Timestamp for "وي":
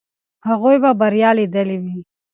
1.83-1.97